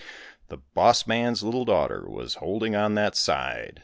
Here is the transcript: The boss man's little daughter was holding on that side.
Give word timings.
The 0.47 0.57
boss 0.57 1.05
man's 1.05 1.43
little 1.43 1.63
daughter 1.63 2.09
was 2.09 2.33
holding 2.41 2.75
on 2.75 2.95
that 2.95 3.15
side. 3.15 3.79